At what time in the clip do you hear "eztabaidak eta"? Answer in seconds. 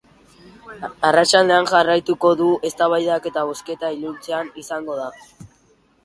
2.69-3.43